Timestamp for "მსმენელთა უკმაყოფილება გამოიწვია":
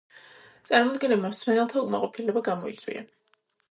1.35-3.11